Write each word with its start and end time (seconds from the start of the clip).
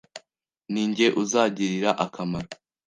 ni 0.71 0.83
njye 0.89 1.07
uzagirira 1.23 1.91
akamaro, 2.05 2.49